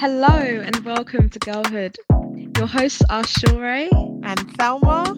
[0.00, 1.98] Hello and welcome to Girlhood.
[2.56, 3.86] Your hosts are Shure
[4.22, 5.14] and Thelma.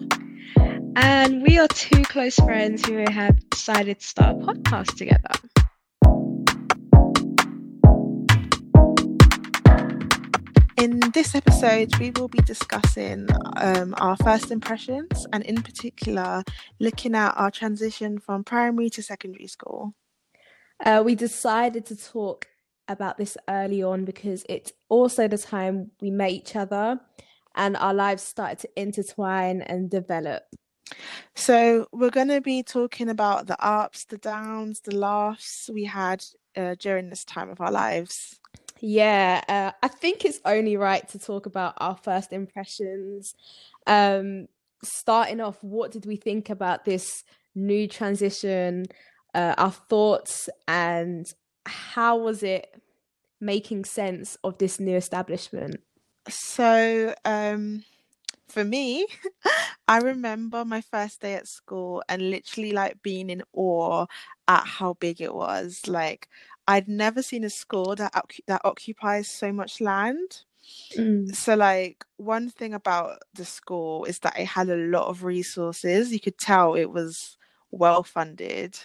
[0.97, 5.29] And we are two close friends who have decided to start a podcast together.
[10.75, 16.43] In this episode, we will be discussing um, our first impressions and, in particular,
[16.81, 19.93] looking at our transition from primary to secondary school.
[20.85, 22.47] Uh, we decided to talk
[22.87, 26.99] about this early on because it's also the time we met each other
[27.55, 30.43] and our lives started to intertwine and develop.
[31.35, 36.23] So, we're going to be talking about the ups, the downs, the laughs we had
[36.55, 38.39] uh, during this time of our lives.
[38.79, 43.33] Yeah, uh, I think it's only right to talk about our first impressions.
[43.87, 44.47] Um,
[44.83, 47.23] starting off, what did we think about this
[47.55, 48.85] new transition?
[49.33, 51.33] Uh, our thoughts and
[51.65, 52.81] how was it
[53.39, 55.77] making sense of this new establishment?
[56.29, 57.83] So, um,
[58.47, 59.07] for me,
[59.87, 64.05] I remember my first day at school and literally like being in awe
[64.47, 65.81] at how big it was.
[65.87, 66.29] Like,
[66.67, 68.13] I'd never seen a school that
[68.47, 70.43] that occupies so much land.
[70.97, 71.35] Mm.
[71.35, 76.13] So, like, one thing about the school is that it had a lot of resources.
[76.13, 77.37] You could tell it was
[77.71, 78.79] well funded.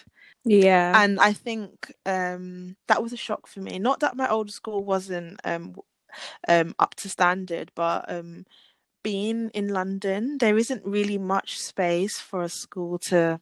[0.49, 0.99] Yeah.
[1.03, 3.77] And I think um, that was a shock for me.
[3.77, 5.75] Not that my old school wasn't um,
[6.47, 8.45] um, up to standard, but um,
[9.03, 13.39] being in London, there isn't really much space for a school to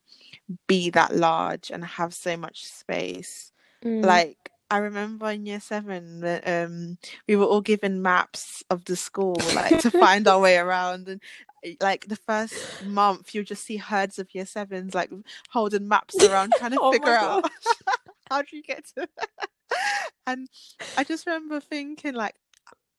[0.68, 3.54] be that large and have so much space.
[3.86, 4.04] Mm.
[4.04, 8.96] Like, I remember in year seven that um, we were all given maps of the
[8.96, 11.08] school, like to find our way around.
[11.08, 11.22] And
[11.64, 15.12] Eh, like the first month you'll just see herds of year sevens like
[15.50, 17.50] holding maps around trying to oh figure out
[18.30, 19.08] how do you get to
[20.28, 20.48] and
[20.98, 22.36] i just remember thinking like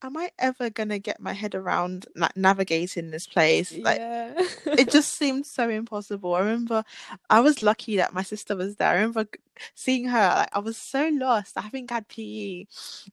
[0.02, 4.32] am i ever gonna get my head around like navigating this place like yeah.
[4.66, 6.84] it just seemed so impossible i remember
[7.30, 9.26] i was lucky that my sister was there i remember
[9.74, 12.64] seeing her like i was so lost i haven't had pe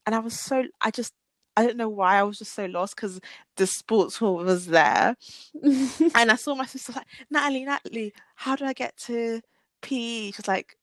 [0.04, 1.12] and i was so i just
[1.56, 3.18] I don't know why I was just so lost because
[3.56, 5.16] the sports hall was there,
[5.62, 9.40] and I saw my sister like Natalie, Natalie, how do I get to
[9.80, 10.32] PE?
[10.32, 10.76] She's like,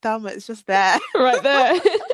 [0.00, 1.78] Thelma, it's just there, right there.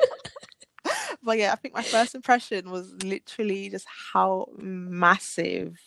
[1.23, 5.77] but yeah, I think my first impression was literally just how massive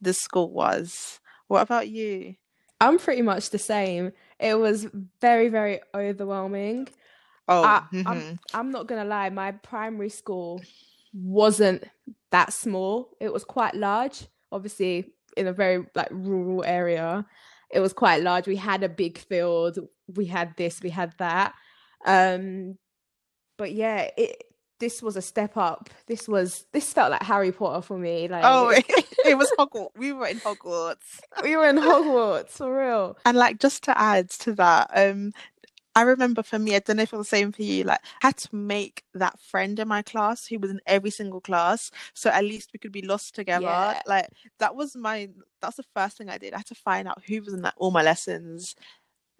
[0.00, 1.20] the school was.
[1.48, 2.36] What about you?
[2.80, 4.12] I'm pretty much the same.
[4.38, 4.86] It was
[5.20, 6.88] very, very overwhelming.
[7.48, 8.08] Oh, I, mm-hmm.
[8.08, 9.28] I'm, I'm not gonna lie.
[9.30, 10.62] My primary school
[11.12, 11.84] wasn't
[12.30, 13.10] that small.
[13.20, 14.26] It was quite large.
[14.52, 17.26] Obviously, in a very like rural area,
[17.70, 18.46] it was quite large.
[18.46, 19.78] We had a big field.
[20.14, 20.80] We had this.
[20.80, 21.54] We had that.
[22.06, 22.78] Um,
[23.58, 24.42] but yeah, it
[24.80, 25.88] this was a step up.
[26.06, 28.26] This was this felt like Harry Potter for me.
[28.26, 28.84] Like oh, it,
[29.24, 29.96] it was Hogwarts.
[29.96, 31.20] We were in Hogwarts.
[31.42, 33.16] we were in Hogwarts for real.
[33.24, 35.32] And like just to add to that, um,
[35.94, 38.00] I remember for me, I don't know if it was the same for you, like
[38.22, 41.90] I had to make that friend in my class who was in every single class.
[42.14, 43.66] So at least we could be lost together.
[43.66, 44.00] Yeah.
[44.06, 45.28] Like that was my
[45.60, 46.54] that's the first thing I did.
[46.54, 48.74] I had to find out who was in like all my lessons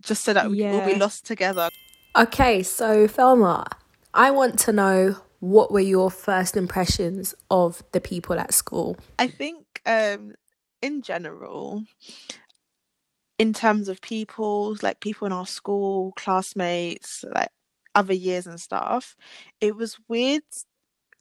[0.02, 0.70] just so that we yeah.
[0.70, 1.70] could all be lost together.
[2.16, 3.66] Okay, so Thelma,
[4.12, 8.96] I want to know what were your first impressions of the people at school?
[9.18, 10.34] I think um
[10.82, 11.84] in general,
[13.38, 17.48] in terms of people, like people in our school, classmates, like
[17.94, 19.16] other years and stuff,
[19.60, 20.42] it was weird.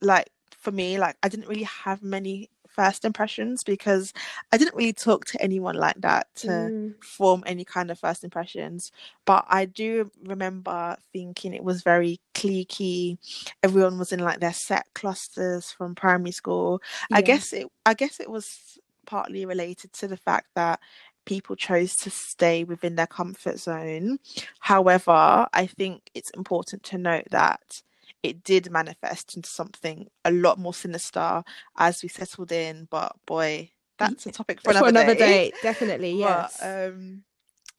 [0.02, 4.14] Like for me, like I didn't really have many first impressions because
[4.54, 7.04] I didn't really talk to anyone like that to mm.
[7.04, 8.94] form any kind of first impressions.
[9.26, 13.18] But I do remember thinking it was very cliquey.
[13.64, 16.82] Everyone was in like their set clusters from primary school.
[17.12, 17.18] Yeah.
[17.18, 20.80] I guess it I guess it was partly related to the fact that
[21.26, 24.20] people chose to stay within their comfort zone.
[24.60, 27.82] However, I think it's important to note that
[28.24, 31.44] it did manifest into something a lot more sinister
[31.78, 32.88] as we settled in.
[32.90, 35.50] But boy, that's a topic for another, for another day.
[35.50, 35.58] day.
[35.62, 36.58] Definitely, yes.
[36.60, 37.24] But, um,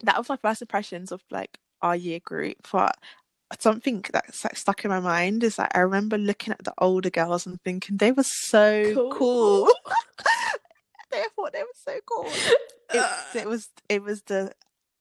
[0.02, 2.56] that was my first impressions of like our year group.
[2.72, 2.96] But
[3.58, 7.10] something that's like stuck in my mind is that I remember looking at the older
[7.10, 9.12] girls and thinking they were so cool.
[9.12, 9.68] cool.
[11.10, 12.30] they thought they were so cool.
[12.92, 13.06] It,
[13.36, 14.52] it was it was the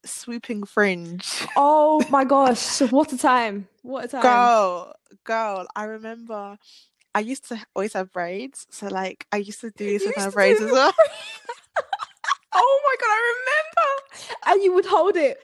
[0.06, 1.46] swooping fringe.
[1.56, 2.81] Oh my gosh!
[2.81, 3.68] What a time!
[3.81, 4.22] What a time!
[4.22, 4.94] Girl,
[5.24, 6.57] girl, I remember.
[7.16, 10.30] I used to always have braids, so like I used to do this with my
[10.30, 10.94] braids as well.
[12.54, 14.46] oh my god, I remember!
[14.48, 15.40] And you would hold it.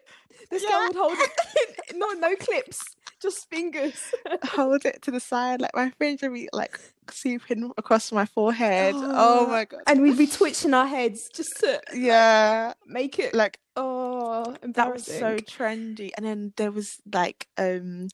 [0.52, 0.70] This yeah.
[0.70, 1.32] girl would hold it.
[1.96, 2.84] no, no clips
[3.26, 4.14] just fingers.
[4.44, 6.80] hold it to the side, like my fringe would be like
[7.10, 8.94] sweeping across my forehead.
[8.96, 9.82] Oh, Oh, my god.
[9.88, 12.74] and we'd be twitching our heads just to yeah.
[12.86, 14.15] make it Like oh
[14.62, 16.12] that was so trendy.
[16.18, 18.10] And then there was like um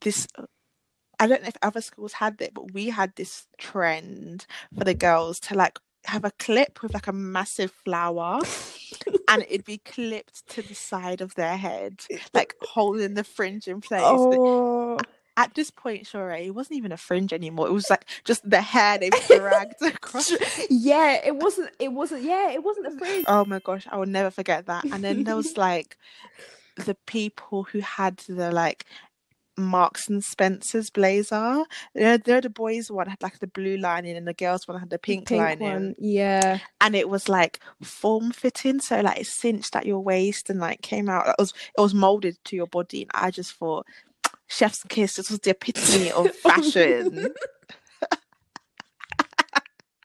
[0.00, 0.26] this
[1.18, 4.94] I don't know if other schools had it, but we had this trend for the
[4.94, 8.40] girls to like have a clip with like a massive flower
[9.28, 12.04] and it'd be clipped to the side of their head,
[12.34, 14.02] like holding the fringe in place.
[14.04, 14.98] Oh,
[15.36, 17.68] At this point, sure, it wasn't even a fringe anymore.
[17.68, 20.32] It was like just the hair they dragged across.
[20.70, 21.70] yeah, it wasn't.
[21.78, 22.22] It wasn't.
[22.22, 23.24] Yeah, it wasn't a fringe.
[23.28, 24.84] Oh my gosh, I will never forget that.
[24.84, 25.96] And then there was like
[26.76, 28.86] the people who had the like
[29.58, 31.64] Marks and Spencer's blazer.
[31.94, 34.90] They're, they're the boys one had like the blue lining and the girls one had
[34.90, 35.60] the pink, lining.
[35.60, 35.94] one.
[35.98, 36.58] Yeah.
[36.80, 40.82] And it was like form fitting, so like it cinched at your waist and like
[40.82, 41.28] came out.
[41.28, 43.02] It was it was molded to your body.
[43.02, 43.86] And I just thought,
[44.48, 47.32] chef's kiss, this was the epitome of fashion.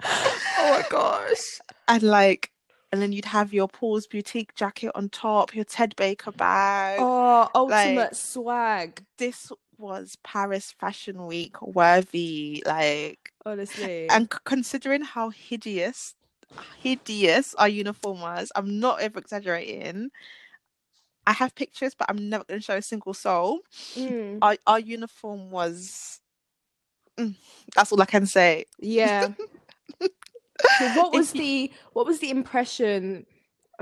[0.03, 1.59] Oh my gosh.
[1.88, 2.51] and like
[2.91, 6.99] and then you'd have your Paul's boutique jacket on top, your Ted Baker bag.
[7.01, 9.03] Oh, ultimate like- swag.
[9.17, 14.09] this was Paris Fashion Week worthy, like, Honestly.
[14.09, 16.15] and c- considering how hideous,
[16.79, 20.09] hideous our uniform was, I'm not ever exaggerating.
[21.27, 23.59] I have pictures, but I'm never going to show a single soul.
[23.95, 26.19] Mm, Our our uniform was.
[27.18, 27.35] Mm,
[27.75, 28.65] that's all I can say.
[28.79, 29.33] yeah.
[30.00, 30.07] So
[30.95, 33.25] what was the what was the impression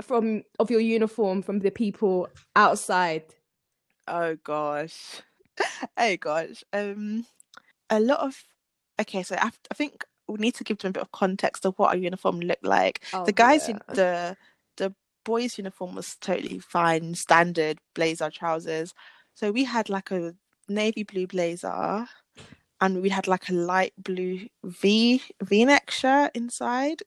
[0.02, 3.24] from of your uniform from the people outside?
[4.08, 5.22] Oh gosh.
[5.96, 6.64] oh gosh.
[6.72, 7.26] Um
[7.88, 8.44] a lot of
[9.00, 11.74] okay, so I, I think we need to give them a bit of context of
[11.78, 13.02] what our uniform looked like.
[13.12, 13.74] Oh, the guys yeah.
[13.74, 14.36] in the the
[15.24, 18.94] boys uniform was totally fine, standard blazer trousers.
[19.34, 20.34] So we had like a
[20.68, 22.06] navy blue blazer
[22.80, 27.02] and we had like a light blue V V neck shirt inside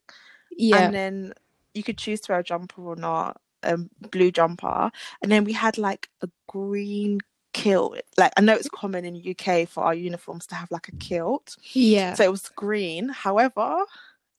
[0.52, 0.78] Yeah.
[0.86, 1.34] and then
[1.74, 5.54] you could choose to wear a jumper or not um blue jumper and then we
[5.54, 7.20] had like a green
[7.54, 10.96] kilt like i know it's common in uk for our uniforms to have like a
[10.98, 12.14] kilt yeah.
[12.16, 13.78] so it was green however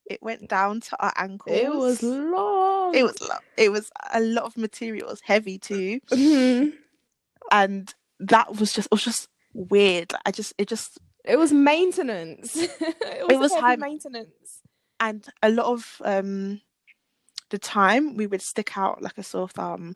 [0.09, 2.93] it went down to our ankles it was long.
[2.95, 6.73] it was lo- it was a lot of material it was heavy too Mhm.
[7.51, 12.55] and that was just it was just weird i just it just It was maintenance.
[12.55, 14.61] it was, was heavy high- maintenance.
[14.99, 16.61] and a lot of um
[17.49, 19.95] the time we would stick out like a sore thumb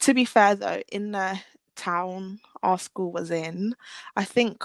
[0.00, 1.38] to be fair though in the
[1.76, 3.74] town our school was in
[4.16, 4.64] i think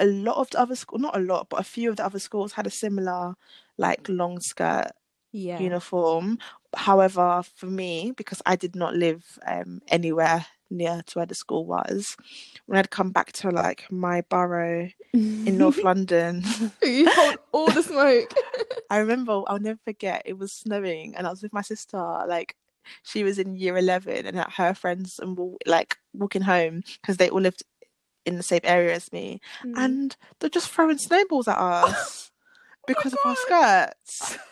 [0.00, 2.18] a lot of the other school not a lot but a few of the other
[2.18, 3.34] schools had a similar
[3.78, 4.90] like long skirt
[5.32, 5.58] Yeah.
[5.60, 6.38] uniform
[6.74, 11.64] however for me because i did not live um anywhere near to where the school
[11.64, 12.16] was
[12.66, 16.42] when i'd come back to like my borough in north london
[16.82, 18.32] you hold all the smoke.
[18.90, 21.98] I remember I'll never forget it was snowing and I was with my sister
[22.28, 22.54] like
[23.02, 27.40] she was in year 11 and her friends and like walking home because they all
[27.40, 27.64] lived
[28.26, 29.72] in the same area as me Mm.
[29.76, 32.30] and they're just throwing snowballs at us
[32.86, 34.36] because of our skirts.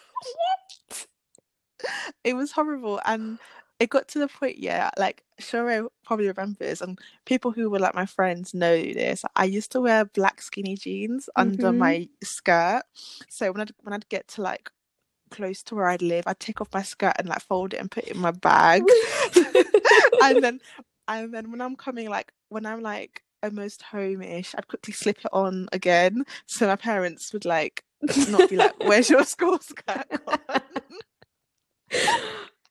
[2.22, 3.38] It was horrible and
[3.80, 7.94] it got to the point yeah like Shure probably remembers and people who were like
[7.94, 9.22] my friends know this.
[9.36, 11.76] I used to wear black skinny jeans under Mhm.
[11.78, 12.84] my skirt
[13.28, 14.70] so when I'd when I'd get to like
[15.30, 17.90] close to where I'd live I'd take off my skirt and like fold it and
[17.90, 18.82] put it in my bag.
[20.22, 20.60] And then
[21.08, 25.32] and then when I'm coming like when I'm like almost home-ish I'd quickly slip it
[25.32, 27.84] on again so my parents would like
[28.28, 30.06] not be like where's your school skirt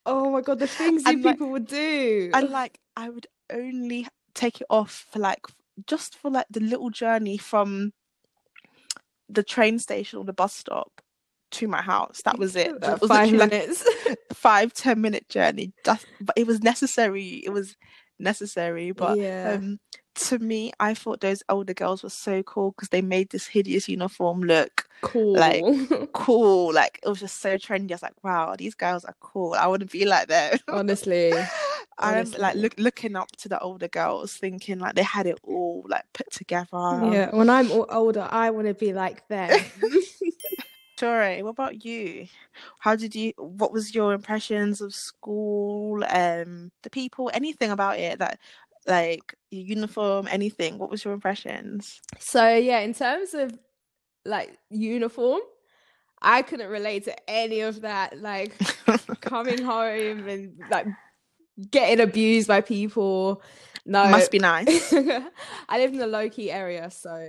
[0.06, 2.30] oh my god, the things you And, like- people would do.
[2.34, 5.46] and like I would only take it off for like
[5.88, 7.94] just for like the little journey from
[9.30, 11.02] the train station or the bus stop
[11.52, 13.84] to my house that was it it was five like, minutes.
[14.34, 17.76] five ten minute journey just but it was necessary it was
[18.20, 19.56] necessary but yeah.
[19.58, 19.80] um
[20.16, 23.90] to me i thought those older girls were so cool because they made this hideous
[23.90, 25.34] uniform look cool.
[25.34, 25.64] like,
[26.14, 29.54] cool like it was just so trendy i was like wow these girls are cool
[29.54, 31.34] i want to be like them honestly.
[32.00, 35.40] I remember like look, looking up to the older girls, thinking like they had it
[35.44, 36.68] all like put together.
[36.74, 39.58] Yeah, when I'm older, I want to be like them.
[41.00, 41.44] Sure.
[41.44, 42.28] What about you?
[42.78, 43.34] How did you?
[43.38, 46.04] What was your impressions of school?
[46.08, 48.40] Um, the people, anything about it that,
[48.88, 50.78] like your uniform, anything.
[50.78, 52.02] What was your impressions?
[52.20, 53.58] so yeah, in terms of
[54.26, 55.42] like uniform,
[56.22, 58.20] I couldn't relate to any of that.
[58.20, 58.58] Like
[59.22, 60.88] coming home and like
[61.70, 63.42] getting abused by people.
[63.86, 64.94] No, Must be nice.
[65.70, 67.28] I live in a low key area, so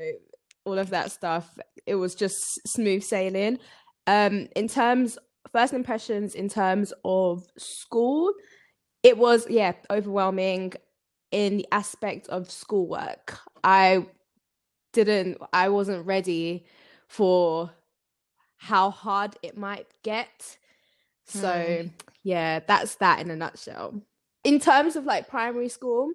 [0.65, 3.59] all of that stuff it was just smooth sailing.
[4.07, 5.19] Um, in terms
[5.53, 8.33] first impressions in terms of school,
[9.03, 10.73] it was yeah overwhelming
[11.35, 13.41] in the aspect of schoolwork.
[13.65, 14.07] I
[14.93, 16.65] didn't I wasn't ready
[17.09, 17.73] for
[18.57, 20.57] how hard it might get.
[21.27, 21.91] So mm.
[22.23, 24.01] yeah, that's that in a nutshell.
[24.45, 26.13] In terms of like primary school,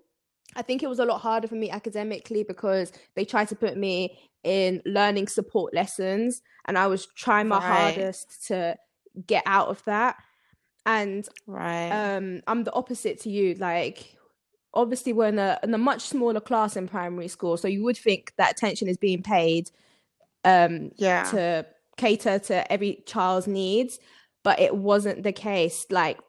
[0.56, 3.76] I think it was a lot harder for me academically because they tried to put
[3.76, 7.94] me in learning support lessons and I was trying my right.
[7.94, 8.78] hardest to
[9.28, 10.16] get out of that.
[10.86, 11.90] And right.
[12.16, 13.56] um I'm the opposite to you.
[13.56, 14.16] Like
[14.74, 17.98] obviously we're in a in a much smaller class in primary school, so you would
[17.98, 19.72] think that attention is being paid
[20.46, 21.66] um yeah to
[21.98, 24.00] cater to every child's needs,
[24.44, 25.86] but it wasn't the case.
[25.90, 26.20] Like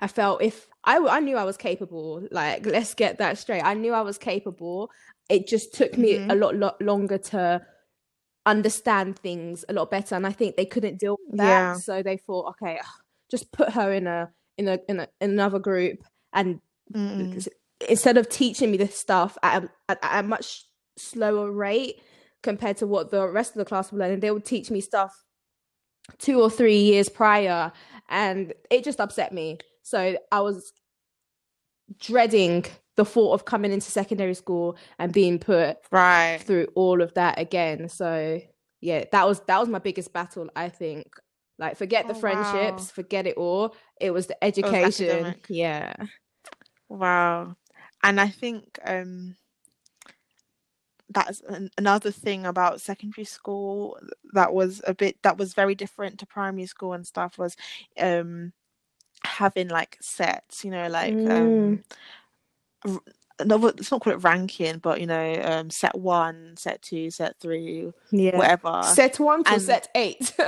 [0.00, 3.62] I felt if I I knew I was capable, like let's get that straight.
[3.62, 4.90] I knew I was capable.
[5.28, 6.30] It just took me mm-hmm.
[6.30, 7.60] a lot, lot longer to
[8.46, 11.44] understand things a lot better and I think they couldn't deal with that.
[11.44, 11.74] Yeah.
[11.74, 12.80] So they thought, okay,
[13.30, 16.60] just put her in a in a in, a, in another group and
[16.92, 17.48] mm
[17.88, 20.64] instead of teaching me this stuff at a, at, at a much
[20.96, 22.00] slower rate
[22.42, 25.24] compared to what the rest of the class were learning, they would teach me stuff
[26.18, 27.72] two or three years prior,
[28.08, 29.58] and it just upset me.
[29.82, 30.72] So I was
[32.00, 32.64] dreading
[32.96, 37.38] the thought of coming into secondary school and being put right through all of that
[37.38, 37.88] again.
[37.88, 38.40] So
[38.80, 41.06] yeah, that was that was my biggest battle, I think.
[41.58, 42.92] Like forget oh, the friendships, wow.
[42.94, 43.74] forget it all.
[44.00, 45.24] It was the education.
[45.24, 45.92] Was yeah.
[46.88, 47.56] Wow
[48.02, 49.36] and I think um,
[51.10, 53.98] that's an, another thing about secondary school
[54.32, 57.56] that was a bit that was very different to primary school and stuff was
[57.98, 58.52] um,
[59.24, 61.82] having like sets, you know, like um, mm.
[62.84, 63.00] um,
[63.44, 67.36] no, it's not called it ranking, but you know, um, set one, set two, set
[67.40, 68.36] three, yeah.
[68.36, 68.82] whatever.
[68.82, 70.34] Set one to and, set eight.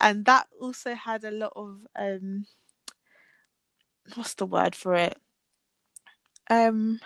[0.00, 2.46] and that also had a lot of um,
[4.14, 5.16] what's the word for it?
[6.50, 7.00] Um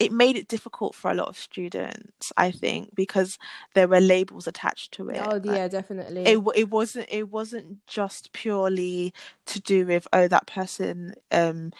[0.00, 3.38] it made it difficult for a lot of students i think because
[3.74, 8.32] there were labels attached to it oh yeah definitely it, it wasn't it wasn't just
[8.32, 9.12] purely
[9.46, 11.72] to do with oh that person um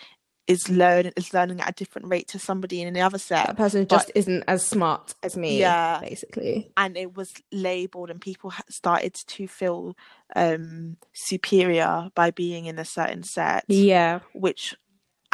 [0.47, 3.47] is learning is learning at a different rate to somebody in the other set.
[3.47, 5.59] That person just isn't as smart as me.
[5.59, 6.71] Yeah, basically.
[6.77, 9.97] And it was labeled, and people started to feel
[10.37, 13.65] um superior by being in a certain set.
[13.69, 14.75] Yeah, which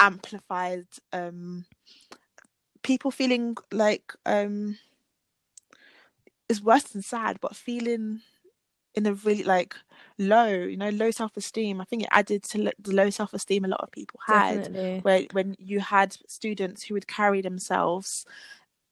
[0.00, 1.64] amplified um
[2.82, 4.78] people feeling like um
[6.48, 8.20] it's worse than sad but feeling
[8.94, 9.74] in a really like
[10.18, 11.80] low you know low self-esteem.
[11.80, 15.00] I think it added to the low self-esteem a lot of people had Definitely.
[15.00, 18.26] where when you had students who would carry themselves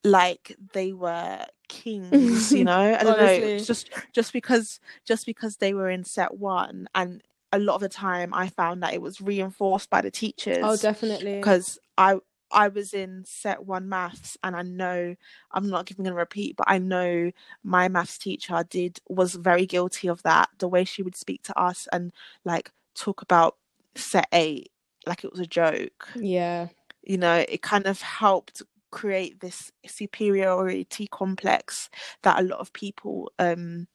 [0.04, 2.96] like they were kings you know?
[2.98, 3.58] I don't know.
[3.58, 7.88] Just just because just because they were in set one and a lot of the
[7.88, 10.62] time I found that it was reinforced by the teachers.
[10.62, 11.36] Oh, definitely.
[11.36, 12.18] Because I
[12.50, 15.14] I was in set one maths and I know
[15.52, 17.30] I'm not giving a repeat, but I know
[17.62, 20.48] my maths teacher did was very guilty of that.
[20.58, 22.12] The way she would speak to us and
[22.44, 23.56] like talk about
[23.94, 24.70] set eight
[25.06, 26.08] like it was a joke.
[26.14, 26.68] Yeah.
[27.02, 31.90] You know, it kind of helped create this superiority complex
[32.22, 33.86] that a lot of people um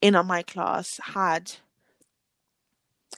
[0.00, 1.52] in my class had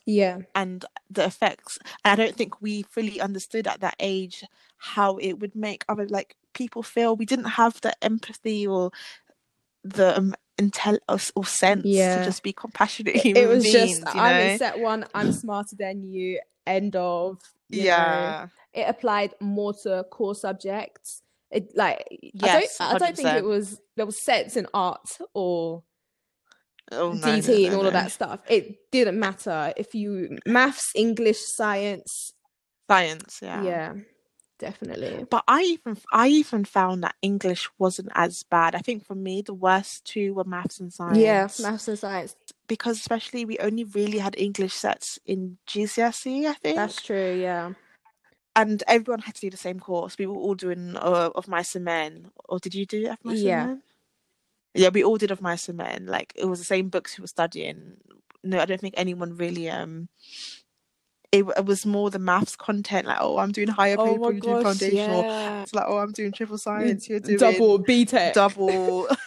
[0.06, 4.44] yeah and the effects and i don't think we fully understood at that age
[4.78, 8.90] how it would make other like people feel we didn't have the empathy or
[9.84, 12.18] the um, intel or, sense yeah.
[12.18, 14.52] to just be compassionate it, it was beings, just i'm know?
[14.52, 18.80] in set one i'm smarter than you end of yeah know.
[18.80, 23.44] it applied more to core subjects it like yes, I don't, I don't think it
[23.44, 25.82] was there was sets in art or
[26.92, 28.40] oh, no, DT no, no, and all of that stuff.
[28.48, 32.32] It didn't matter if you maths, English, science,
[32.88, 33.40] science.
[33.42, 33.94] Yeah, yeah,
[34.58, 35.24] definitely.
[35.30, 38.74] But I even I even found that English wasn't as bad.
[38.74, 41.18] I think for me the worst two were maths and science.
[41.18, 42.36] Yeah, maths and science.
[42.68, 46.46] Because especially we only really had English sets in GCSE.
[46.46, 47.34] I think that's true.
[47.34, 47.72] Yeah
[48.56, 50.16] and everyone had to do the same course.
[50.18, 53.40] We were all doing uh, of mice and men, or did you do of mice
[53.40, 53.76] yeah.
[54.76, 56.06] Yeah, we all did of mice and men.
[56.06, 57.96] Like it was the same books we were studying.
[58.44, 60.08] No, I don't think anyone really um
[61.32, 64.62] it, it was more the maths content, like, oh, I'm doing higher oh paper, doing
[64.62, 65.22] foundational.
[65.22, 65.62] Yeah.
[65.62, 68.32] It's like, oh, I'm doing triple science, you're doing double BTEC.
[68.34, 69.08] Double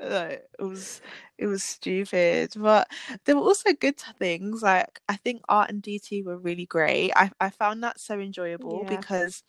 [0.00, 1.00] Like, it was
[1.38, 2.88] it was stupid, but
[3.24, 4.62] there were also good things.
[4.62, 7.10] Like I think art and DT were really great.
[7.16, 8.96] I I found that so enjoyable Yeah.
[8.96, 9.42] because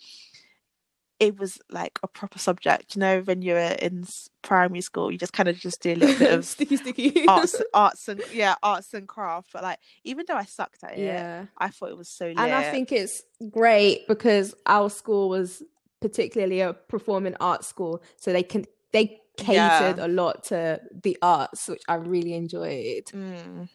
[1.19, 2.95] it was like a proper subject.
[2.95, 4.05] You know, when you were in
[4.41, 7.27] primary school, you just kind of just do a little bit of sticky sticky.
[7.27, 9.49] arts, arts and yeah, arts and craft.
[9.53, 11.45] But like, even though I sucked at it, yeah.
[11.57, 12.39] I thought it was so lit.
[12.39, 15.61] And I think it's great because our school was
[16.01, 20.05] particularly a performing arts school, so they can they catered Yeah.
[20.05, 23.05] a lot to the arts, which I really enjoyed.
[23.07, 23.67] Mm.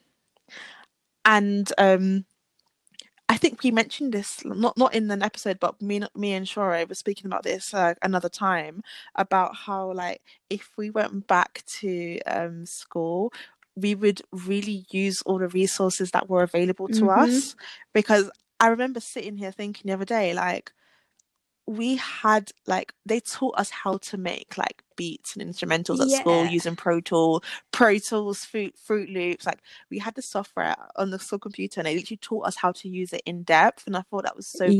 [1.26, 2.24] And um,
[3.28, 6.84] I think we mentioned this not not in an episode, but me me and Shore
[6.88, 8.82] were speaking about this uh, another time
[9.14, 13.32] about how like if we went back to um school.
[13.76, 17.10] We would really use all the resources that were available to Mhm.
[17.10, 17.56] us
[17.92, 20.72] because I remember sitting here thinking the other day, like,
[21.66, 26.44] we had like they taught us how to make like beats and instrumentals at school
[26.46, 29.46] using Pro Tool, Pro Tools, Fruit, Fruit Loops.
[29.46, 29.60] Like
[29.90, 32.88] we had the software on the school computer, and they literally taught us how to
[32.88, 33.86] use it in depth.
[33.86, 34.76] And I thought that was so cool.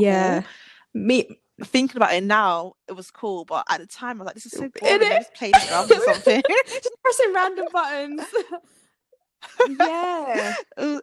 [0.93, 1.39] Me.
[1.63, 4.47] Thinking about it now, it was cool, but at the time, I was like, "This
[4.47, 6.43] is so cool." boring." I just play the drums or something.
[6.67, 8.23] just pressing random buttons.
[9.79, 10.55] yeah.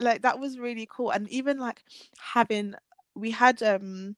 [0.00, 1.84] Like that was really cool, and even like
[2.18, 2.74] having
[3.14, 4.16] we had um.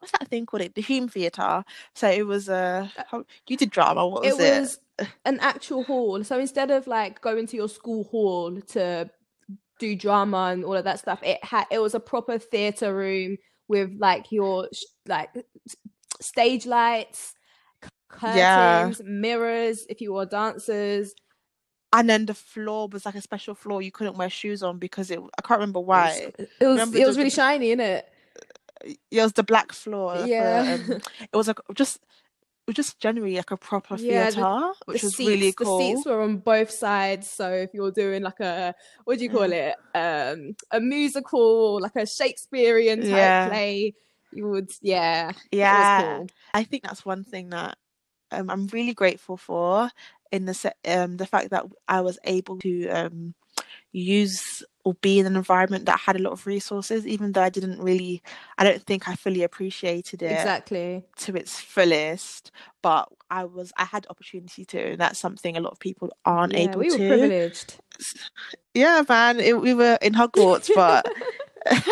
[0.00, 0.62] What's that thing called?
[0.62, 1.62] It the Hume Theatre.
[1.94, 2.88] So it was uh,
[3.48, 4.06] you did drama.
[4.06, 4.60] What was it it?
[4.60, 4.78] was
[5.24, 6.24] an actual hall.
[6.24, 9.10] So instead of like going to your school hall to
[9.78, 13.36] do drama and all of that stuff, it had it was a proper theater room
[13.68, 14.68] with like your
[15.06, 15.30] like
[16.20, 17.34] stage lights,
[17.84, 17.90] c-
[18.22, 18.84] Yeah.
[18.84, 19.84] curtains, mirrors.
[19.90, 21.12] If you were dancers,
[21.92, 25.10] and then the floor was like a special floor you couldn't wear shoes on because
[25.10, 26.32] it I can't remember it was why.
[26.60, 27.80] it was, it was really shiny, innit?
[27.80, 28.09] it?
[28.84, 30.26] It was the black floor.
[30.26, 30.78] Yeah.
[30.80, 34.68] um, it was like just it was just generally like a proper Yeah, the- theatre,
[34.86, 35.78] which the was seats, really cool.
[35.78, 39.30] The seats were on both sides, so if you're doing like a what do you
[39.30, 39.52] call Mm.
[39.70, 43.48] it, um, a musical, like a Shakespearean type Yeah.
[43.48, 43.94] play,
[44.30, 46.26] you would, yeah, yeah, cool.
[46.54, 47.76] I think that's one thing that
[48.30, 49.90] um, I'm really grateful for
[50.30, 53.34] in the um the fact that I was able to um
[53.92, 57.50] use or be in an environment that had a lot of resources, even though I
[57.50, 58.22] didn't really,
[58.58, 60.32] I don't think I fully appreciated it.
[60.32, 61.04] Exactly.
[61.18, 62.50] to its fullest
[62.82, 66.54] but i was i had opportunity to and that's something a lot of people aren't
[66.54, 67.74] able to Yeah, able we were privileged.
[68.74, 71.04] yeah man it, we were in hogwarts but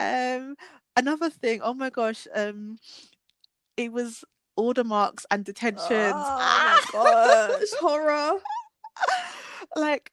[0.00, 0.56] um
[0.96, 2.78] another thing oh my gosh um
[3.76, 4.24] it was
[4.56, 8.38] order marks and detentions Oh my gosh, horror.
[9.76, 10.10] like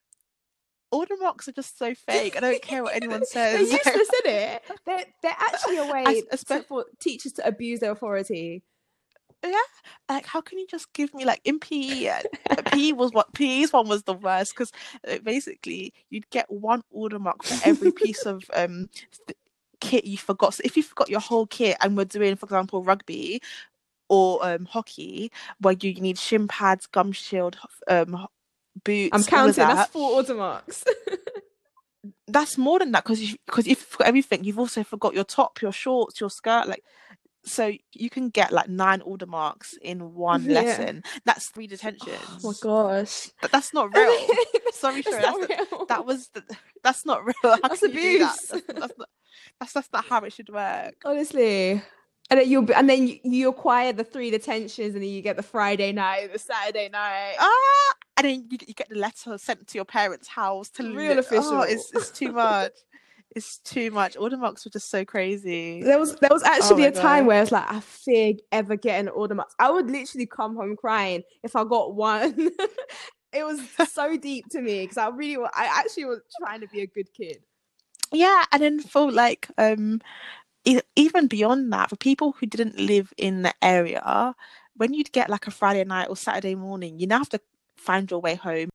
[0.95, 4.25] order marks are just so fake i don't care what anyone They're says useless, isn't
[4.25, 4.63] it?
[4.86, 8.63] They're they're actually a way I- to, for teachers to abuse their authority.
[9.43, 9.60] Yeah,
[10.10, 12.21] like how can you just give me like in PE uh,
[12.71, 14.71] PE was what PE's one was the worst because
[15.23, 18.89] basically you'd get one order mark for every piece of um
[19.27, 19.38] th-
[19.81, 22.81] kit you forgot so if you forgot your whole kit and we're doing for example
[22.81, 23.39] rugby
[24.10, 27.55] or um hockey where you need shin pads gum shield
[27.88, 28.25] um
[28.84, 29.54] boots I'm counting.
[29.56, 30.84] That's four order marks.
[32.28, 35.62] that's more than that because because if you forgot everything you've also forgot your top
[35.62, 36.84] your shorts your skirt like
[37.44, 40.54] so you can get like nine order marks in one Yeah.
[40.54, 43.30] lesson that's three detentions oh my gosh.
[43.42, 44.28] But that's not real
[44.74, 45.86] Sorry, That's not that's real.
[45.88, 46.44] that was the,
[46.84, 48.38] that's not real How That's you do that?
[48.38, 48.48] abuse.
[48.50, 49.10] That's, that's not
[49.60, 51.82] that's, that's not how it should work honestly.
[52.30, 55.38] And then you and then you, you acquire the three detentions, and then you get
[55.38, 57.36] the Friday night, the Saturday night.
[57.40, 61.13] ah and then you, you get the letter sent to your parents house to Real
[61.13, 61.43] li- official.
[61.43, 62.71] oh, it's, it's too much
[63.36, 66.88] it's too much order marks were just so crazy There was there was actually Oh
[66.88, 67.28] a time God.
[67.28, 69.56] where it's like I fear ever getting order marks.
[69.60, 72.34] I would literally come home crying if I got one.
[73.34, 73.60] it was
[73.91, 77.12] so deep to me because I really I actually was trying to be a good
[77.13, 77.39] kid.
[78.13, 79.99] yeah and then for like um
[80.95, 84.34] even beyond that for people who didn't live in the area
[84.78, 87.39] when you'd get like a friday night or saturday morning you now have to
[87.86, 88.69] find your way home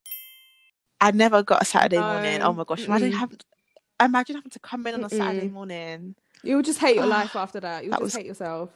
[1.01, 3.39] i never got a saturday morning oh my gosh imagine having
[4.01, 5.53] imagine having to come in on a saturday Mm-mm.
[5.53, 7.85] morning You would just hate your ah, life after that.
[7.85, 8.71] You would That just was hate yourself.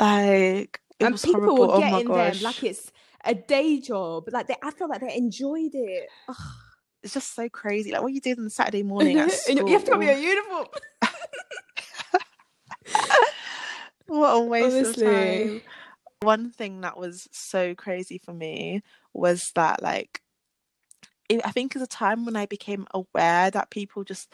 [0.00, 2.92] like it and was people horrible were oh getting them like it's
[3.24, 4.28] a day job.
[4.30, 6.08] Like they, I feel like they enjoyed it.
[6.28, 6.36] Ugh.
[7.02, 9.66] it's just so crazy like what you doing on a saturday morning at And you
[9.66, 10.66] you have to come in your uniform.
[14.06, 15.06] What a waste Honestly.
[15.06, 15.62] of time.
[16.20, 18.82] One thing that was so crazy for me
[19.14, 20.20] was that, like,
[21.28, 24.32] it, I think is a time when I became aware that people just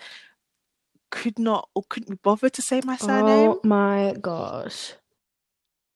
[1.10, 3.50] could not or couldn't be bothered to say my surname.
[3.50, 4.94] Oh my gosh.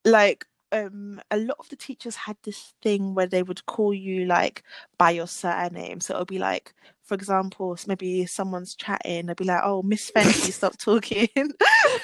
[0.05, 4.27] Like, um a lot of the teachers had this thing where they would call you
[4.27, 4.63] like
[4.99, 6.01] by your surname.
[6.01, 10.53] So it'll be like, for example, maybe someone's chatting, they'll be like, "Oh, Miss Fenty,
[10.53, 11.29] stop talking."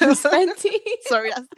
[0.00, 0.76] Miss Fenty.
[1.02, 1.48] Sorry, that's,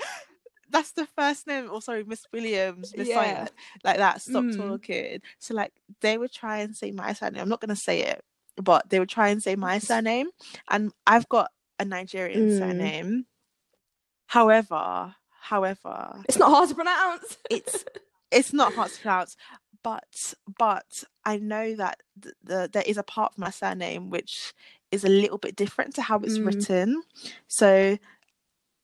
[0.72, 1.66] that's the first name.
[1.66, 3.16] Or oh, sorry, Miss Williams, Miss yeah.
[3.16, 3.52] like,
[3.84, 4.22] like that.
[4.22, 4.56] Stop mm.
[4.56, 5.20] talking.
[5.38, 7.42] So like they would try and say my surname.
[7.42, 8.24] I'm not gonna say it,
[8.56, 10.28] but they would try and say my surname,
[10.68, 12.58] and I've got a Nigerian mm.
[12.58, 13.26] surname.
[14.26, 17.36] However, however, it's not hard to pronounce.
[17.50, 17.84] it's
[18.30, 19.36] it's not hard to pronounce,
[19.82, 24.54] but but I know that the, the, there is a part of my surname which
[24.90, 26.46] is a little bit different to how it's mm.
[26.46, 27.02] written.
[27.48, 27.98] So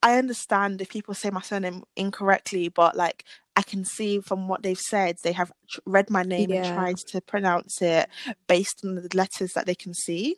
[0.03, 3.25] I understand if people say my surname incorrectly, but like
[3.57, 5.51] I can see from what they've said, they have
[5.85, 6.65] read my name yeah.
[6.65, 8.09] and tried to pronounce it
[8.47, 10.37] based on the letters that they can see.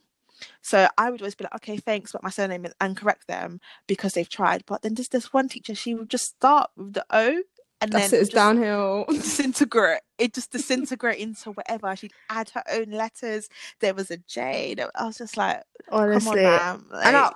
[0.63, 3.61] So I would always be like, okay, thanks, but my surname is and correct them
[3.87, 4.65] because they've tried.
[4.65, 7.43] But then there's this one teacher, she would just start with the O
[7.81, 9.07] and That's then it's downhill.
[9.09, 10.03] Disintegrate.
[10.19, 11.97] It just disintegrate into whatever.
[11.97, 13.49] She'd add her own letters.
[13.81, 14.77] There was a J.
[14.95, 17.33] I was just like, honestly, on, like, and, I,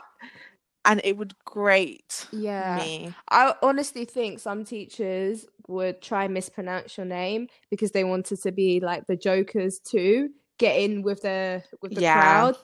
[0.85, 2.77] and it would grate yeah.
[2.77, 3.15] me.
[3.31, 8.81] I honestly think some teachers would try mispronounce your name because they wanted to be
[8.81, 12.21] like the jokers too, get in with the with the yeah.
[12.21, 12.57] crowd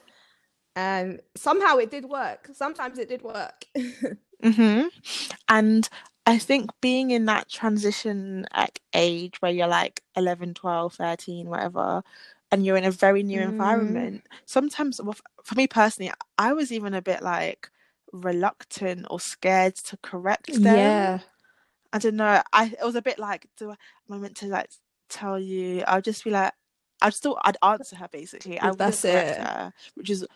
[0.77, 4.87] and somehow it did work sometimes it did work mm-hmm.
[5.49, 5.89] and
[6.27, 12.03] i think being in that transition like age where you're like 11 12 13 whatever
[12.53, 13.49] and you're in a very new mm.
[13.49, 17.71] environment sometimes well, for me personally i was even a bit like
[18.13, 21.19] reluctant or scared to correct them yeah
[21.93, 23.73] i don't know i it was a bit like do i
[24.09, 24.71] am i meant to like
[25.09, 26.53] tell you i'll just be like
[27.03, 28.61] I'd still I'd answer her basically.
[28.61, 29.37] I That's it.
[29.37, 30.27] Her, which is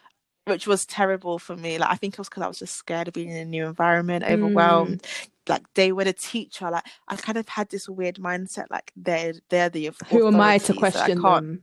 [0.46, 1.78] which was terrible for me.
[1.78, 3.66] Like I think it was because I was just scared of being in a new
[3.66, 5.02] environment, overwhelmed.
[5.02, 5.28] Mm.
[5.48, 6.70] Like they were the teacher.
[6.70, 8.66] Like I kind of had this weird mindset.
[8.70, 11.62] Like they're they're the who am I to question so I them?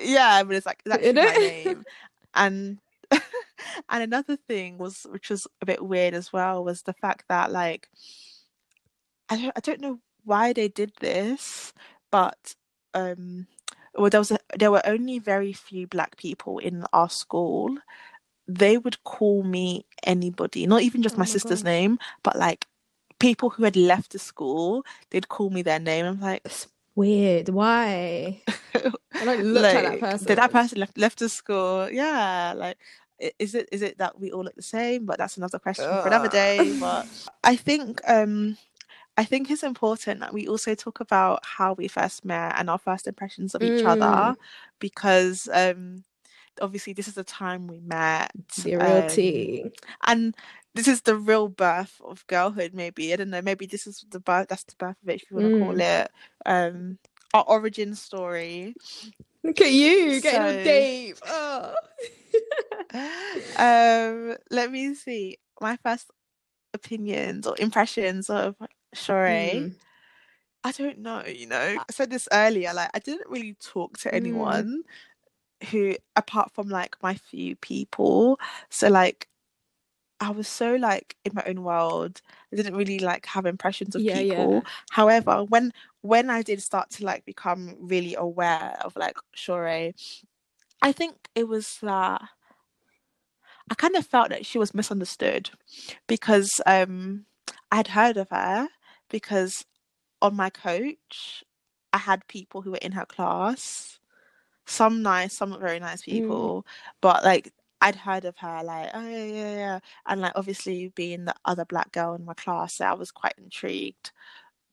[0.00, 1.84] Yeah, but it's like that's my name.
[2.34, 2.78] And
[3.88, 7.50] and another thing was, which was a bit weird as well, was the fact that
[7.52, 7.88] like
[9.28, 11.72] I don't I don't know why they did this,
[12.10, 12.54] but
[12.94, 13.46] um
[13.94, 17.76] well there was a, there were only very few black people in our school.
[18.46, 22.66] They would call me anybody not even just oh my, my sister's name but like
[23.20, 26.04] people who had left the school they'd call me their name.
[26.04, 27.48] I'm like it's weird.
[27.48, 28.42] Why?
[28.74, 30.26] I don't look like, like that person.
[30.26, 31.88] did that person left left the school.
[31.90, 32.76] Yeah like
[33.38, 36.02] is it is it that we all look the same but that's another question Ugh.
[36.02, 37.06] for another day but
[37.44, 38.56] i think um
[39.16, 42.78] I think it's important that we also talk about how we first met and our
[42.78, 43.86] first impressions of each mm.
[43.86, 44.38] other
[44.78, 46.04] because um
[46.60, 48.30] obviously this is the time we met.
[48.62, 49.64] The real um, tea.
[50.06, 50.34] And
[50.74, 53.12] this is the real birth of girlhood, maybe.
[53.12, 55.36] I don't know, maybe this is the birth that's the birth of it if you
[55.36, 55.64] want to mm.
[55.64, 56.10] call it.
[56.46, 56.98] Um
[57.34, 58.74] our origin story.
[59.42, 61.16] Look at you getting so, deep.
[61.26, 61.74] Oh.
[63.56, 65.38] um let me see.
[65.60, 66.10] My first
[66.74, 68.56] opinions or impressions of
[68.94, 69.26] Sure.
[69.26, 69.74] Mm.
[70.64, 71.76] I don't know, you know.
[71.78, 74.14] I said this earlier, like I didn't really talk to mm.
[74.14, 74.84] anyone
[75.62, 75.68] mm.
[75.68, 78.38] who apart from like my few people.
[78.70, 79.28] So like
[80.20, 82.22] I was so like in my own world.
[82.52, 84.54] I didn't really like have impressions of yeah, people.
[84.54, 84.60] Yeah.
[84.90, 89.66] However, when when I did start to like become really aware of like Sure,
[90.80, 92.22] I think it was that
[93.70, 95.50] I kind of felt that she was misunderstood
[96.06, 97.26] because um
[97.70, 98.68] I'd heard of her
[99.08, 99.64] because
[100.20, 101.44] on my coach,
[101.92, 103.98] I had people who were in her class,
[104.66, 106.06] some nice, some not very nice mm.
[106.06, 106.92] people, mm.
[107.00, 109.78] but like I'd heard of her, like, oh yeah, yeah, yeah.
[110.06, 114.12] And like obviously being the other black girl in my class, I was quite intrigued.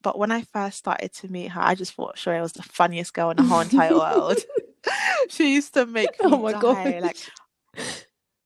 [0.01, 3.13] But when I first started to meet her, I just thought sure was the funniest
[3.13, 4.37] girl in the whole entire world.
[5.29, 6.59] she used to make me oh my die.
[6.59, 7.01] God.
[7.01, 7.17] Like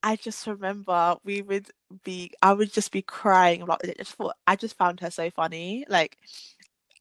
[0.04, 1.70] I just remember we would
[2.04, 3.96] be I would just be crying about it.
[3.98, 5.86] I just thought I just found her so funny.
[5.88, 6.18] Like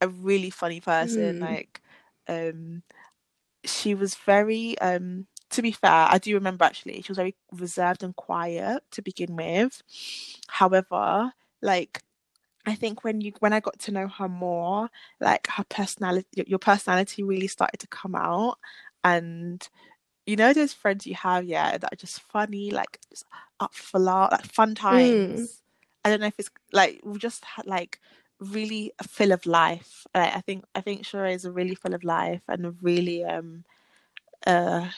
[0.01, 1.37] a really funny person.
[1.37, 1.41] Mm.
[1.41, 1.81] Like
[2.29, 2.83] um
[3.65, 8.03] she was very um to be fair, I do remember actually she was very reserved
[8.03, 9.81] and quiet to begin with.
[10.47, 12.01] However, like
[12.65, 14.89] I think when you when I got to know her more,
[15.21, 18.57] like her personality your personality really started to come out
[19.03, 19.67] and
[20.25, 23.25] you know those friends you have, yeah, that are just funny, like just
[23.59, 25.41] up for laugh, like fun times.
[25.41, 25.59] Mm.
[26.05, 27.99] I don't know if it's like we just had like
[28.39, 30.05] really a full of life.
[30.13, 33.23] Like, I think I think Sure is a really full of life and a really
[33.23, 33.63] um
[34.45, 34.89] uh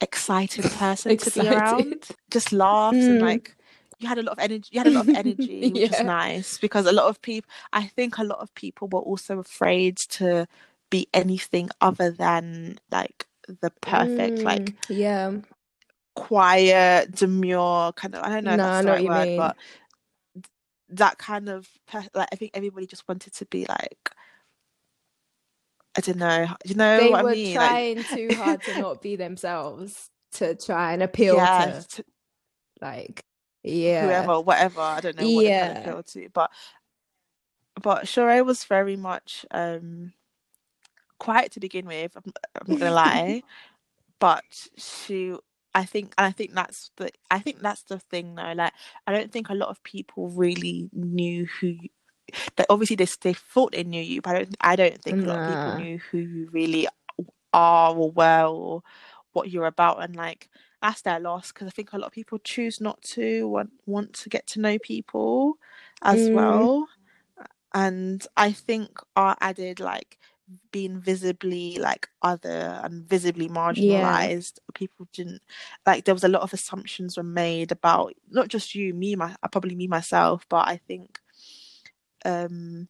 [0.00, 2.08] exciting person to be around.
[2.30, 3.10] Just laughs mm.
[3.10, 3.56] and like
[3.98, 5.88] you had a lot of energy you had a lot of energy which Yeah.
[5.88, 9.38] was nice because a lot of people i think a lot of people were also
[9.38, 10.46] afraid to
[10.88, 13.26] be anything other than like
[13.60, 15.32] the perfect like Mm, yeah.
[16.16, 19.36] quiet demure kind of i don't know No, that's the right word mean.
[19.36, 19.56] but
[20.90, 21.68] that kind of
[22.14, 24.10] like i think everybody just wanted to be like
[25.96, 28.74] i don't know you know They what were i mean like trying too hard to
[28.74, 32.04] not be themselves to try and appeal yeah to to
[32.80, 33.24] like
[33.62, 34.02] yeah.
[34.06, 35.90] whoever whatever i don't know what they're trying to Yeah.
[35.90, 36.50] appeal to but
[37.82, 40.12] but Shure was very much um
[41.20, 43.42] quiet to begin with i'm, I'm not gonna lie
[44.18, 44.44] but
[44.76, 45.34] she
[45.74, 48.72] i think and i think that's the i think that's the thing though like
[49.06, 51.76] i don't think a lot of people really knew who
[52.56, 55.28] that obviously they, they thought they knew you but i don't i don't think a
[55.28, 56.88] lot of people knew who you really
[57.52, 58.82] are or were or
[59.32, 60.48] what you're about and like
[60.82, 64.12] that's their loss because i think a lot of people choose not to want want
[64.12, 65.54] to get to know people
[66.02, 66.34] as Mm.
[66.34, 66.88] well
[67.74, 70.18] and i think our added like
[70.72, 75.42] being visibly like other and visibly marginalized people didn't
[75.86, 79.34] like there was a lot of assumptions were made about not just you me my
[79.42, 81.20] uh, probably me myself but i think
[82.24, 82.88] um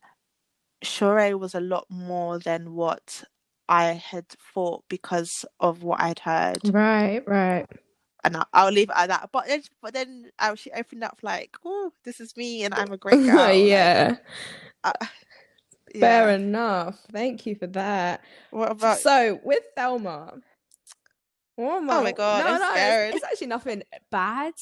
[0.83, 3.23] Shure was a lot more than what
[3.69, 7.67] I had thought because of what I'd heard, Right, right.
[8.25, 9.31] and I, I'll leave it at that.
[9.33, 12.93] But then, but then I, she opened up like, "Oh, this is me, and I'm
[12.93, 14.95] a great girl." like,
[15.95, 16.01] yeah.
[16.01, 16.99] Fair enough.
[17.13, 18.23] Thank you for that.
[18.51, 18.99] What about?
[18.99, 20.35] So with Thelma,
[21.59, 23.15] oh my, Oh my God, no, I'm no, it's- scared.
[23.15, 24.55] It's, actually nothing bad.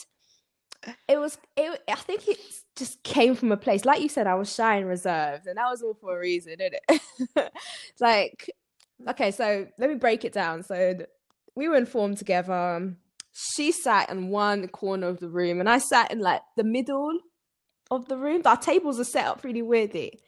[1.08, 1.82] It was, it.
[1.88, 2.38] I think it
[2.76, 5.68] just came from a place, like you said, I was shy and reserved, and that
[5.68, 7.52] was all for a reason, isn't it?
[8.00, 8.48] like,
[9.08, 10.62] okay, so let me break it down.
[10.62, 10.94] So
[11.56, 12.94] we were informed together.
[13.32, 17.18] She sat in one corner of the room, and I sat in like the middle
[17.90, 18.42] of the room.
[18.44, 20.20] Our tables are set up really weirdly.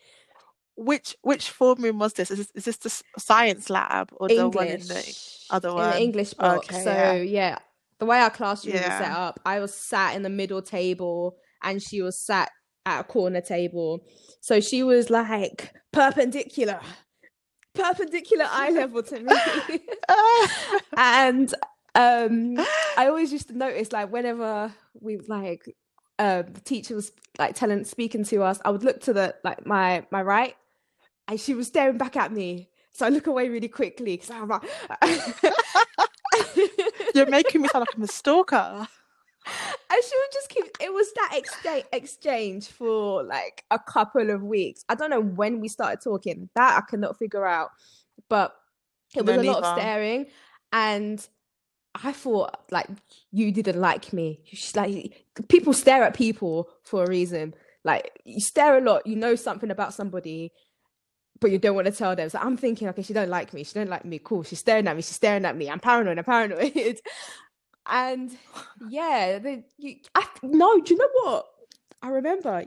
[0.81, 2.31] Which which form room was this?
[2.31, 5.75] Is this, is this the science lab or the one in the English other in
[5.75, 5.91] one?
[5.91, 6.69] the English box.
[6.69, 7.17] Okay, so yeah.
[7.23, 7.59] yeah.
[7.99, 11.83] the way our classroom was set up, I was sat in the middle table, and
[11.83, 12.51] she was sat
[12.87, 14.07] at a corner table.
[14.41, 16.81] So she was like perpendicular,
[17.75, 19.81] perpendicular eye level to me,
[20.97, 21.53] and
[21.95, 22.57] um,
[22.97, 25.63] I always used to notice like whenever we like.
[26.19, 28.61] Uh, the teacher was like telling, speaking to us.
[28.63, 30.55] I would look to the like my my right,
[31.31, 32.69] and she was staring back at me.
[32.93, 34.63] So I look away really quickly because I'm like,
[37.15, 38.89] You're making me sound like I'm a stalker.
[39.47, 40.65] and she would just keep.
[40.81, 44.85] It was that exchange exchange for like a couple of weeks.
[44.89, 46.49] I don't know when we started talking.
[46.55, 47.71] That I cannot figure out,
[48.29, 48.55] but
[49.15, 50.27] it was No, a lot of staring,
[50.73, 51.27] and
[51.95, 52.89] I thought like
[53.31, 54.41] you didn't like me.
[54.47, 57.55] You sh- like people stare at people for a reason.
[57.83, 60.53] Like you stare a lot, you know something about somebody,
[61.41, 62.29] but you don't want to tell them.
[62.29, 63.65] So I'm thinking, okay, she don't like me.
[63.65, 64.21] She don't like me.
[64.23, 64.43] Cool.
[64.43, 65.03] She's staring at me.
[65.03, 65.69] She's staring at me.
[65.71, 66.19] I'm paranoid.
[66.19, 67.01] I'm paranoid.
[67.87, 68.31] and
[68.89, 71.47] yeah, the, you, I, no, do you know what?
[72.03, 72.65] I remember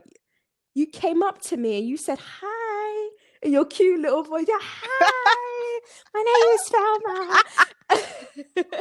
[0.74, 3.08] you came up to me and you said hi
[3.42, 4.46] in your cute little voice.
[4.48, 5.80] Yeah, hi,
[6.14, 7.42] my name is Falma.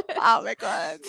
[0.26, 1.00] Oh my god.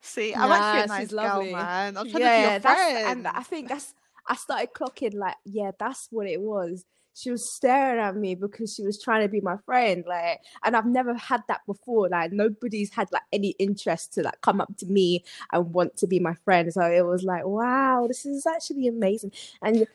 [0.00, 1.52] See, I'm Nah, actually a nice girl, lovely.
[1.52, 1.96] man.
[1.96, 3.18] I'm trying to be yeah, your friend.
[3.18, 3.94] and I think that's
[4.28, 6.84] I started clocking like, yeah, that's what it was.
[7.14, 10.76] She was staring at me because she was trying to be my friend, like, and
[10.76, 12.08] I've never had that before.
[12.08, 16.06] Like, nobody's had like any interest to like come up to me and want to
[16.06, 16.72] be my friend.
[16.72, 19.32] So it was like, wow, this is actually amazing.
[19.62, 19.88] And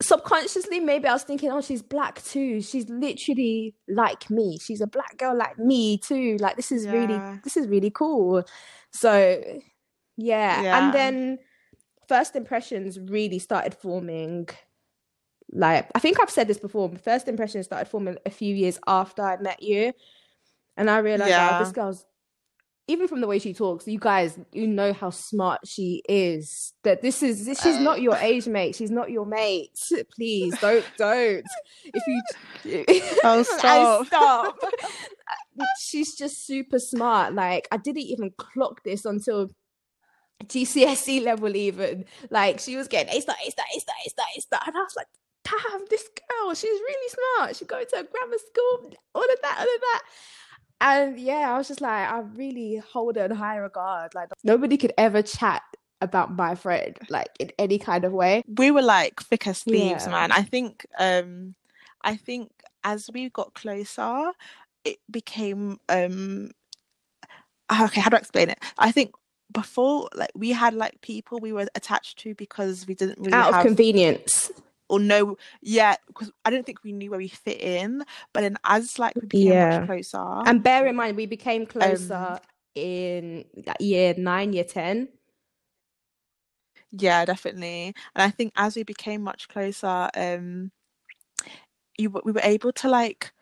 [0.00, 2.62] subconsciously, maybe I was thinking, oh, she's black too.
[2.62, 4.58] She's literally like me.
[4.58, 6.38] She's a black girl like me too.
[6.40, 8.42] Like, this is really, this is really cool.
[8.90, 9.42] So
[10.16, 10.62] yeah.
[10.62, 10.78] Yeah.
[10.78, 11.38] And then
[12.08, 14.48] first impressions really started forming.
[15.52, 16.90] Like I think I've said this before.
[16.96, 19.92] First impressions started forming a few years after I met you,
[20.76, 22.06] and I realized, oh, this girl's
[22.88, 23.86] even from the way she talks.
[23.86, 26.72] You guys, you know how smart she is.
[26.82, 28.20] That this is this, she's not your uh.
[28.20, 28.74] age mate.
[28.74, 29.78] She's not your mate.
[30.14, 31.44] Please don't don't.
[31.84, 32.22] If you
[33.24, 34.06] Oh, I stop.
[34.06, 34.58] stop.
[35.80, 37.34] She's just super smart.
[37.34, 39.50] Like I didn't even clock this until
[40.48, 42.04] GCSE level even.
[42.30, 44.60] Like she was getting A star, A star, A star, A star, A star.
[44.66, 45.06] And I was like,
[45.44, 47.56] damn, this girl, she's really smart.
[47.56, 50.02] She's going to a grammar school, all of that, all of that.
[50.80, 54.14] And yeah, I was just like, I really hold her in high regard.
[54.14, 55.62] Like nobody could ever chat
[56.00, 58.42] about my friend, like in any kind of way.
[58.56, 60.10] we were like thick as thieves, Yeah.
[60.10, 60.32] man.
[60.32, 61.54] I think um
[62.02, 62.50] I think
[62.82, 64.32] as we got closer,
[64.84, 66.50] it became um
[67.70, 68.58] okay, how do I explain it?
[68.78, 69.14] I think
[69.52, 73.48] before like we had like people we were attached to because we didn't really out
[73.48, 74.50] of have convenience.
[74.88, 78.04] or no yeah because I don't think we knew where we fit in.
[78.32, 79.78] But then as like we became Yeah.
[79.80, 82.38] much closer, And bear in mind, we became Um, closer
[82.74, 85.08] in like, year nine, year ten.
[86.90, 87.94] Yeah, definitely.
[88.14, 90.70] And I think as we became much closer, um,
[91.98, 93.32] you we were able to like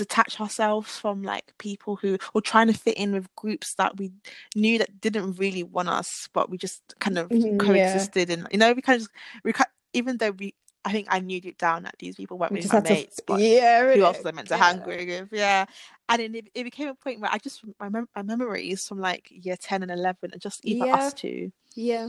[0.00, 4.10] detach ourselves from like people who were trying to fit in with groups that we
[4.56, 7.64] knew that didn't really want us, but we just kind of Mhm, yeah.
[7.66, 9.52] coexisted and you know we kind of just we
[9.92, 12.68] even though we I think I knew deep down that these people weren't We really
[12.68, 14.04] my had to, mates, but yeah, who innit?
[14.04, 14.64] else was I meant to Yeah.
[14.64, 15.28] hang with?
[15.30, 15.66] Yeah,
[16.08, 19.28] and it, it became a point where I just my mem- my memories from like
[19.30, 20.96] year ten and eleven are just either Yeah.
[20.96, 22.08] us two Yeah.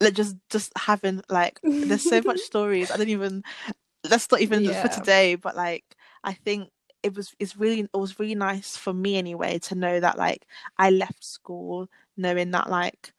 [0.00, 3.42] like just just having like there's so much stories i don't even
[4.04, 5.84] that's not even for today but like
[6.24, 6.70] i think
[7.02, 10.46] it was it's really it was really nice for me anyway to know that like
[10.78, 13.12] i left school knowing that like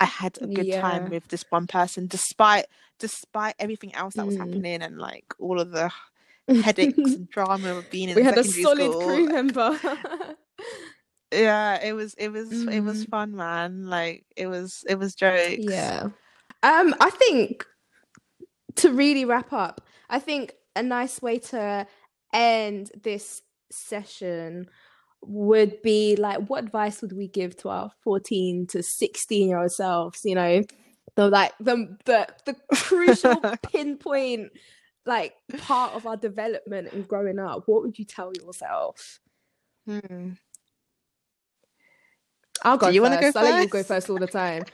[0.00, 0.80] i had a good Yeah.
[0.80, 2.66] time with this one person despite
[2.98, 4.40] despite everything else that was Mm.
[4.40, 5.90] happening and like all of the
[6.62, 9.78] headaches and drama of being in we had a solid school crew member.
[11.32, 13.08] yeah it was it was it was Mhm.
[13.08, 16.10] fun man like it was it was jokes Yeah.
[16.62, 17.66] Um, I think
[18.76, 21.86] to really wrap up, I think a nice way to
[22.32, 24.68] end this session
[25.24, 29.72] would be like what advice would we give to our 14 to 16 year old
[29.72, 30.62] selves, you know?
[31.14, 33.36] The like the the the crucial
[33.70, 34.50] pinpoint
[35.04, 37.64] like part of our development and growing up.
[37.66, 39.20] What would you tell yourself?
[39.86, 40.30] Hmm.
[42.62, 43.34] I'll go Do you wanna first.
[43.34, 43.88] go I let you go first?
[43.88, 44.64] first all the time.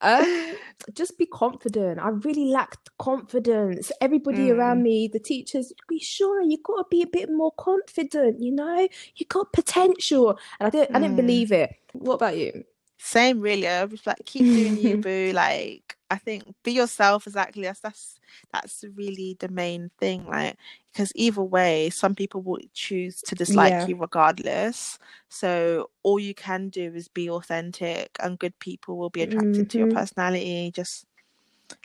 [0.00, 0.56] Um,
[0.92, 1.98] just be confident.
[1.98, 3.90] I really lacked confidence.
[4.00, 4.82] Everybody around Mm.
[4.82, 8.40] me, the teachers, be sure you got to be a bit more confident.
[8.40, 10.96] You know, you got potential, and I didn't.
[10.96, 11.16] I didn't Mm.
[11.16, 11.74] believe it.
[11.92, 12.64] What about you?
[12.98, 13.66] Same, really.
[13.68, 15.32] I was like, keep doing you, boo.
[15.32, 17.26] Like, I think be yourself.
[17.26, 17.62] Exactly.
[17.62, 18.18] That's that's
[18.52, 20.26] that's really the main thing.
[20.26, 20.56] Like,
[20.98, 23.86] because either way, some people will choose to dislike Yeah.
[23.86, 24.98] you regardless.
[25.28, 29.78] So all you can do is be authentic, and good people will be attracted to
[29.78, 29.94] your Mhm.
[29.94, 30.72] personality.
[30.74, 31.06] Just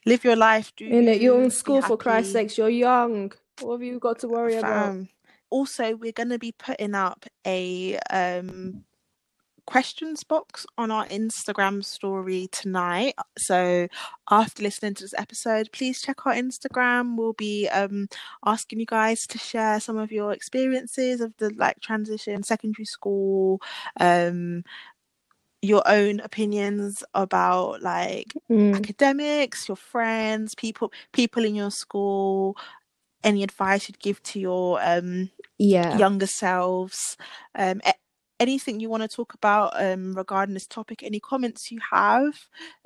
[0.04, 0.74] live your life.
[0.76, 2.58] Do In it, you're in school for Christ's sakes.
[2.58, 3.32] You're young.
[3.62, 4.96] What have you got to worry about?
[5.52, 8.84] Also, we're going to be putting up a um,
[9.66, 13.16] questions box on our Instagram story tonight.
[13.38, 13.88] So,
[14.30, 17.18] after listening to this episode, please check our Instagram.
[17.18, 18.08] We'll be um,
[18.46, 23.62] asking you guys to share some of your experiences of the like transition, secondary school,
[24.00, 24.64] um,
[25.62, 32.58] your own opinions about like Mm, academics, your friends, people, people in your school.
[33.24, 35.98] Any advice you'd give to your um, yeah.
[35.98, 37.16] younger selves
[37.56, 37.82] um
[38.44, 42.34] anything you want to talk about um regarding this topic any comments you have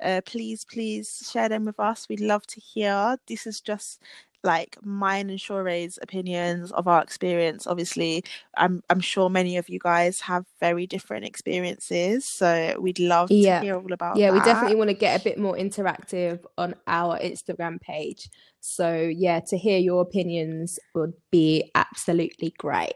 [0.06, 4.00] uh please please share them with us we'd love to hear this is just
[4.44, 8.22] like mine and Shore's opinions of our experience obviously
[8.56, 13.58] i'm i'm sure many of you guys have very different experiences so we'd love Yeah.
[13.58, 16.74] to hear all about Yeah, we definitely want to get a bit more interactive on
[16.86, 18.22] our Instagram page.
[18.60, 18.88] So,
[19.24, 22.94] yeah, to hear your opinions would be absolutely great.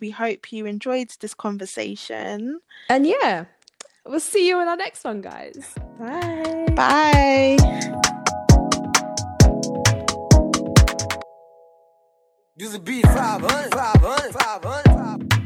[0.00, 3.46] We hope you enjoyed this conversation And yeah,
[4.06, 5.74] we'll see you in our next one, guys.
[5.98, 6.66] Bye.
[6.74, 7.56] bye
[12.56, 15.37] Use a beat 500, 500, 500, 500.